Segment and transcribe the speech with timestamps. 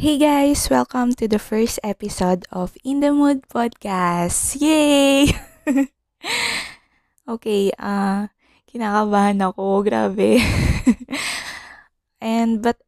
[0.00, 4.56] Hey guys, welcome to the first episode of In the Mood Podcast.
[4.56, 5.28] Yay!
[7.28, 8.32] okay, uh,
[8.64, 10.40] kinakabahan ako, grabe.
[12.16, 12.80] And but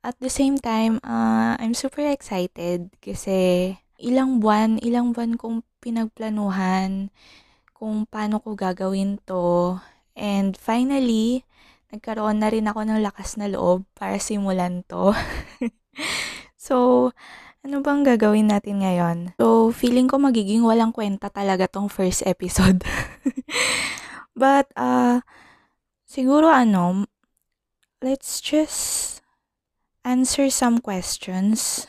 [0.00, 7.12] at the same time, uh, I'm super excited kasi ilang buwan, ilang buwan kong pinagplanuhan
[7.76, 9.84] kung paano ko gagawin to.
[10.16, 11.44] And finally,
[11.92, 15.12] nagkaroon na rin ako ng lakas na loob para simulan to.
[16.68, 17.08] So,
[17.64, 19.32] ano bang gagawin natin ngayon?
[19.40, 22.84] So, feeling ko magiging walang kwenta talaga tong first episode.
[24.36, 25.24] But, uh,
[26.04, 27.08] siguro ano,
[28.04, 29.24] let's just
[30.04, 31.88] answer some questions.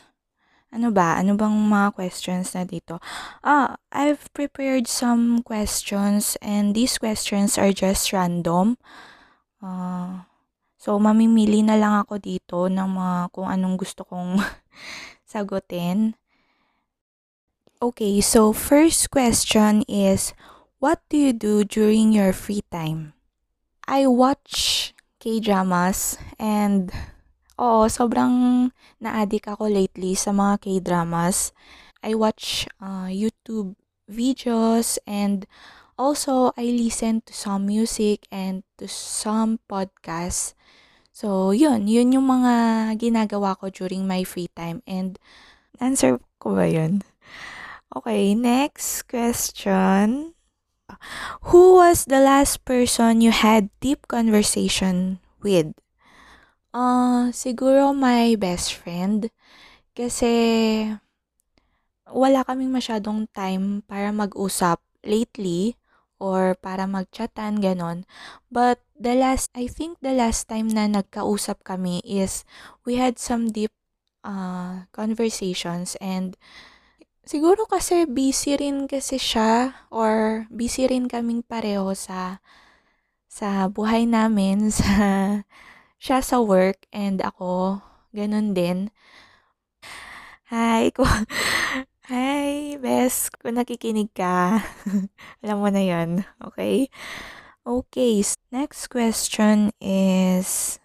[0.72, 1.20] Ano ba?
[1.20, 3.04] Ano bang mga questions na dito?
[3.44, 8.80] Ah, I've prepared some questions and these questions are just random.
[9.60, 10.29] Uh,
[10.80, 14.40] So, mamimili na lang ako dito ng mga kung anong gusto kong
[15.30, 16.16] sagutin.
[17.84, 20.32] Okay, so first question is,
[20.80, 23.12] what do you do during your free time?
[23.84, 26.88] I watch K-dramas and
[27.60, 28.68] oo, sobrang
[29.04, 31.52] na-addict ako lately sa mga K-dramas.
[32.00, 33.76] I watch uh, YouTube
[34.08, 35.44] videos and
[36.00, 40.56] also I listen to some music and to some podcasts
[41.20, 41.84] So, yun.
[41.84, 42.54] Yun yung mga
[42.96, 44.80] ginagawa ko during my free time.
[44.88, 45.20] And,
[45.76, 47.04] answer ko ba yun?
[47.92, 50.32] Okay, next question.
[51.52, 55.76] Who was the last person you had deep conversation with?
[56.72, 59.28] Uh, siguro my best friend.
[59.92, 60.32] Kasi,
[62.08, 65.76] wala kaming masyadong time para mag-usap lately
[66.20, 68.04] or para mag-chatan, ganon.
[68.52, 72.44] But the last, I think the last time na nagkausap kami is
[72.84, 73.72] we had some deep
[74.22, 76.36] uh, conversations and
[77.24, 82.44] siguro kasi busy rin kasi siya or busy rin kaming pareho sa
[83.30, 84.92] sa buhay namin, sa
[86.00, 87.80] siya sa work and ako
[88.12, 88.92] ganun din.
[90.50, 90.90] Hi,
[92.10, 94.58] Hi, Bes, kung nakikinig ka,
[95.46, 96.90] alam mo na yon okay?
[97.62, 100.82] Okay, next question is,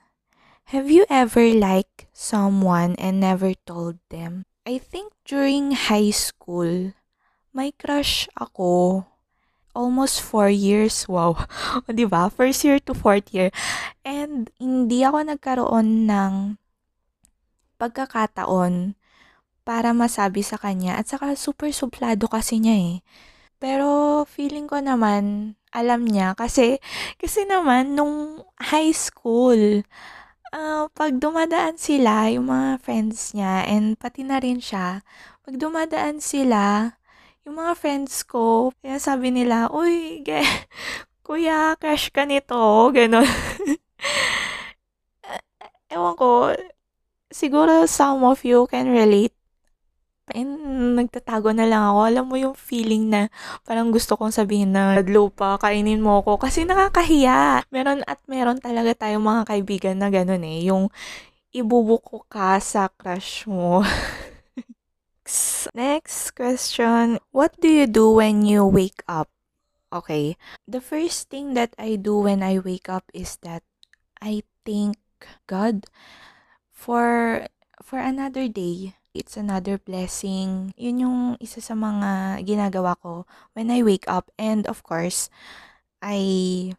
[0.70, 4.46] have you ever liked someone and never told them?
[4.70, 6.94] I think during high school,
[7.58, 9.10] may crush ako.
[9.74, 11.42] Almost four years, wow.
[11.82, 12.30] o, diba?
[12.30, 13.50] First year to fourth year.
[14.06, 16.62] And hindi ako nagkaroon ng
[17.82, 18.94] pagkakataon
[19.66, 22.96] para masabi sa kanya at saka super suplado kasi niya eh.
[23.58, 26.80] Pero feeling ko naman alam niya kasi
[27.20, 28.40] kasi naman nung
[28.72, 29.84] high school
[30.56, 35.04] uh, pag dumadaan sila yung mga friends niya and pati na rin siya
[35.44, 36.96] pag dumadaan sila
[37.44, 40.40] yung mga friends ko kaya sabi nila uy ge,
[41.28, 42.56] kuya crush ka nito
[42.96, 43.28] ganon
[45.94, 46.56] ewan ko
[47.28, 49.36] siguro some of you can relate
[50.34, 52.00] And nagtatago na lang ako.
[52.10, 53.30] Alam mo yung feeling na
[53.62, 56.42] parang gusto kong sabihin na low kainin mo ako.
[56.42, 57.62] Kasi nakakahiya.
[57.70, 60.66] Meron at meron talaga tayong mga kaibigan na ganun eh.
[60.66, 60.90] Yung
[61.54, 63.86] ibubuko ka sa crush mo.
[65.78, 67.22] Next question.
[67.30, 69.30] What do you do when you wake up?
[69.94, 70.42] Okay.
[70.66, 73.62] The first thing that I do when I wake up is that
[74.18, 74.98] I thank
[75.46, 75.86] God
[76.74, 77.46] for
[77.86, 80.76] for another day it's another blessing.
[80.76, 83.24] Yun yung isa sa mga ginagawa ko
[83.56, 84.28] when I wake up.
[84.36, 85.32] And of course,
[86.04, 86.76] I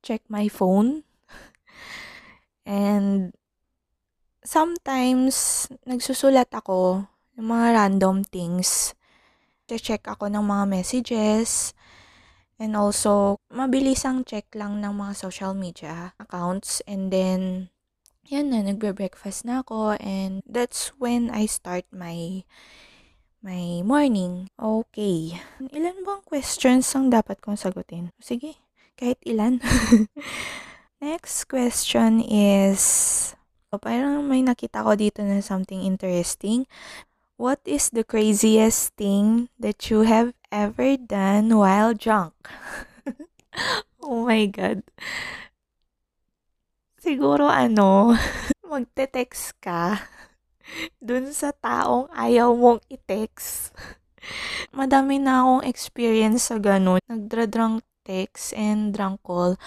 [0.00, 1.04] check my phone.
[2.64, 3.36] And
[4.40, 7.04] sometimes, nagsusulat ako
[7.36, 8.96] ng mga random things.
[9.68, 11.76] Check ako ng mga messages.
[12.60, 16.80] And also, mabilisang check lang ng mga social media accounts.
[16.86, 17.73] And then,
[18.28, 22.44] yan na, nagbe-breakfast na ako and that's when I start my
[23.44, 24.48] my morning.
[24.56, 25.36] Okay.
[25.60, 28.08] Ilan bang questions ang dapat kong sagutin?
[28.16, 28.56] Sige,
[28.96, 29.60] kahit ilan.
[31.04, 32.80] Next question is,
[33.68, 36.64] oh, parang may nakita ko dito na something interesting.
[37.36, 42.32] What is the craziest thing that you have ever done while drunk?
[44.00, 44.80] oh my God.
[47.04, 48.16] Siguro ano,
[48.72, 50.08] magte-text ka
[51.04, 53.76] dun sa taong ayaw mong i-text.
[54.72, 57.04] Madami na akong experience sa ganun.
[57.04, 59.60] Nagdra-drunk text and drunk call.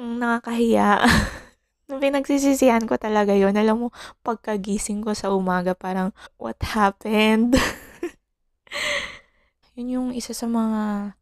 [0.00, 1.04] Nakakahiya.
[2.00, 3.88] Pinagsisisihan ko talaga yon Alam mo,
[4.24, 7.60] pagkagising ko sa umaga, parang, what happened?
[9.76, 11.12] yun yung isa sa mga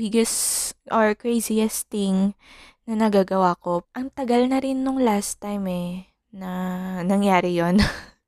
[0.00, 2.32] biggest or craziest thing
[2.90, 3.86] na nagagawa ko.
[3.94, 5.90] Ang tagal na rin nung last time eh,
[6.34, 6.50] na
[7.06, 7.78] nangyari yon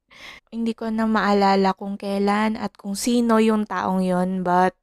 [0.54, 4.78] Hindi ko na maalala kung kailan at kung sino yung taong yon but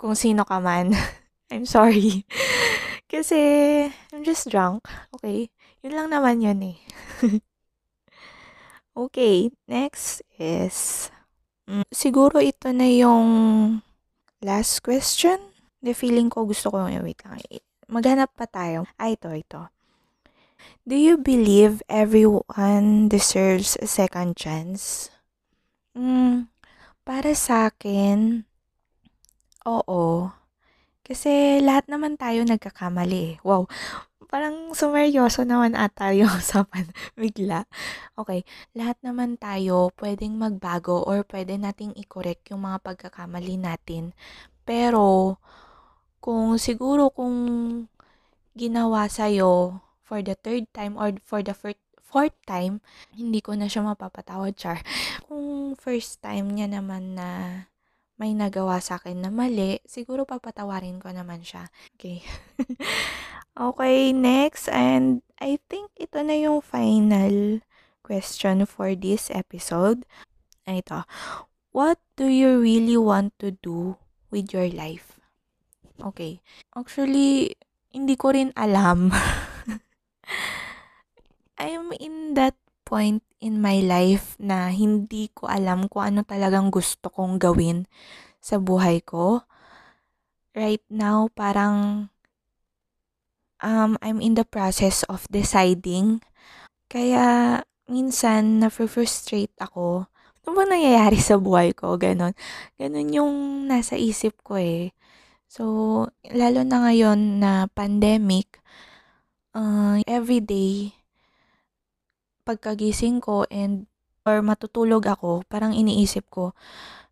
[0.00, 0.96] kung sino ka man,
[1.52, 2.24] I'm sorry.
[3.12, 3.40] Kasi,
[4.16, 4.88] I'm just drunk.
[5.12, 5.52] Okay?
[5.84, 6.78] Yun lang naman yun eh.
[8.96, 11.08] okay, next is,
[11.68, 13.28] mm, siguro ito na yung
[14.40, 15.36] last question.
[15.84, 17.40] The feeling ko gusto ko, wait lang,
[17.94, 18.80] maghanap pa tayo.
[19.02, 19.60] Ay, ito, ito.
[20.84, 25.08] Do you believe everyone deserves a second chance?
[25.96, 26.48] Mm,
[27.06, 28.20] para sa akin,
[29.66, 30.30] oo.
[31.06, 33.36] Kasi lahat naman tayo nagkakamali eh.
[33.46, 33.66] Wow,
[34.32, 36.86] parang sumeryoso naman ata yung usapan
[37.18, 37.64] bigla.
[38.18, 38.44] Okay,
[38.78, 44.12] lahat naman tayo pwedeng magbago or pwede nating i-correct yung mga pagkakamali natin.
[44.68, 45.38] Pero,
[46.18, 47.36] kung siguro kung
[48.58, 51.78] ginawa sa'yo for the third time or for the first
[52.08, 52.80] fourth time,
[53.12, 54.80] hindi ko na siya mapapatawad, char.
[55.28, 57.28] Kung first time niya naman na
[58.16, 61.68] may nagawa sa akin na mali, siguro papatawarin ko naman siya.
[61.94, 62.24] Okay.
[63.68, 64.72] okay, next.
[64.72, 67.62] And I think ito na yung final
[68.00, 70.08] question for this episode.
[70.64, 71.04] Ito.
[71.70, 74.00] What do you really want to do
[74.32, 75.17] with your life?
[75.98, 76.38] Okay.
[76.78, 77.58] Actually,
[77.90, 79.10] hindi ko rin alam.
[81.58, 82.54] I'm in that
[82.86, 87.84] point in my life na hindi ko alam kung ano talagang gusto kong gawin
[88.38, 89.42] sa buhay ko.
[90.54, 92.08] Right now, parang
[93.62, 96.22] um, I'm in the process of deciding.
[96.88, 97.60] Kaya
[97.90, 100.08] minsan na-frustrate ako.
[100.44, 102.00] Ano ba nangyayari sa buhay ko?
[102.00, 102.32] Ganon.
[102.80, 103.34] Ganon yung
[103.68, 104.96] nasa isip ko eh.
[105.48, 105.64] So,
[106.28, 108.60] lalo na ngayon na pandemic,
[109.56, 110.92] uh, everyday
[112.44, 113.88] pagkagising ko and
[114.28, 116.52] or matutulog ako, parang iniisip ko,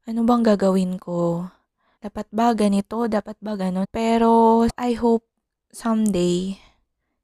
[0.05, 1.49] ano bang gagawin ko?
[2.05, 3.09] Dapat ba ganito?
[3.09, 3.89] Dapat ba ganon?
[3.89, 5.25] Pero I hope
[5.73, 6.61] someday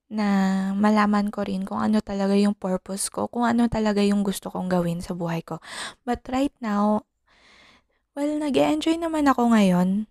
[0.08, 0.28] na
[0.76, 4.68] malaman ko rin kung ano talaga yung purpose ko, kung ano talaga yung gusto kong
[4.72, 5.60] gawin sa buhay ko.
[6.08, 7.04] But right now,
[8.16, 10.08] well, nag enjoy naman ako ngayon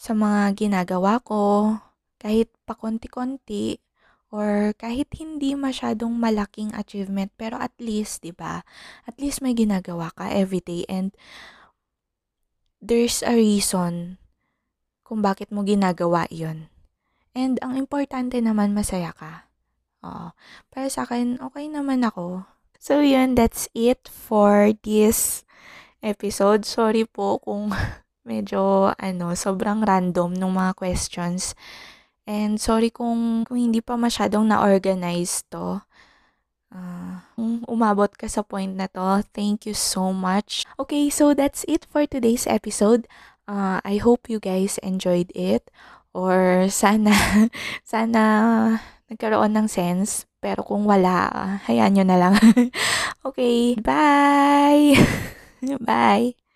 [0.00, 1.76] sa mga ginagawa ko,
[2.16, 3.76] kahit pa konti-konti,
[4.32, 8.62] or kahit hindi masyadong malaking achievement pero at least 'di ba
[9.02, 11.10] at least may ginagawa ka every day and
[12.78, 14.22] there's a reason
[15.02, 16.70] kung bakit mo ginagawa 'yon
[17.34, 19.50] and ang importante naman masaya ka
[20.00, 20.32] Oo.
[20.72, 22.48] Para sa akin, okay naman ako.
[22.80, 25.44] So, yun, that's it for this
[26.00, 26.64] episode.
[26.64, 27.76] Sorry po kung
[28.24, 31.56] medyo, ano, sobrang random ng mga questions.
[32.28, 35.82] And sorry kung, kung hindi pa masyadong na-organize to.
[36.70, 37.18] Uh,
[37.66, 40.62] umabot ka sa point na to, thank you so much.
[40.78, 43.10] Okay, so that's it for today's episode.
[43.50, 45.66] Uh, I hope you guys enjoyed it.
[46.14, 47.10] Or sana,
[47.82, 48.22] sana
[49.10, 50.30] nagkaroon ng sense.
[50.38, 52.34] Pero kung wala, hayaan nyo na lang.
[53.26, 54.96] okay, bye!
[55.82, 56.49] bye!